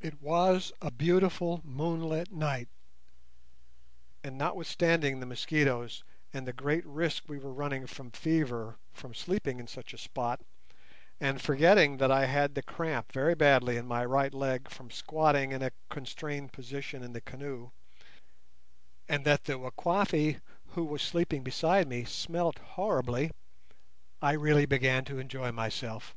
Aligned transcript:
It 0.00 0.20
was 0.20 0.72
a 0.82 0.90
beautiful 0.90 1.60
moonlight 1.62 2.32
night, 2.32 2.68
and, 4.24 4.36
notwithstanding 4.36 5.20
the 5.20 5.26
mosquitoes, 5.26 6.02
and 6.32 6.48
the 6.48 6.52
great 6.52 6.84
risk 6.84 7.28
we 7.28 7.38
were 7.38 7.52
running 7.52 7.86
from 7.86 8.10
fever 8.10 8.76
from 8.92 9.14
sleeping 9.14 9.60
in 9.60 9.68
such 9.68 9.92
a 9.94 9.98
spot, 9.98 10.40
and 11.20 11.40
forgetting 11.40 11.98
that 11.98 12.10
I 12.10 12.26
had 12.26 12.56
the 12.56 12.62
cramp 12.64 13.12
very 13.12 13.36
badly 13.36 13.76
in 13.76 13.86
my 13.86 14.04
right 14.04 14.34
leg 14.34 14.68
from 14.68 14.90
squatting 14.90 15.52
in 15.52 15.62
a 15.62 15.70
constrained 15.90 16.52
position 16.52 17.04
in 17.04 17.12
the 17.12 17.20
canoe, 17.20 17.70
and 19.08 19.24
that 19.24 19.44
the 19.44 19.60
Wakwafi 19.60 20.40
who 20.70 20.84
was 20.84 21.02
sleeping 21.02 21.44
beside 21.44 21.86
me 21.86 22.02
smelt 22.02 22.58
horribly, 22.58 23.30
I 24.20 24.32
really 24.32 24.66
began 24.66 25.04
to 25.04 25.20
enjoy 25.20 25.52
myself. 25.52 26.16